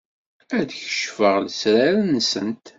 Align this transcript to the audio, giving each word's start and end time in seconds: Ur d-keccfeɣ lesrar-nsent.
Ur 0.55 0.61
d-keccfeɣ 0.65 1.35
lesrar-nsent. 1.39 2.65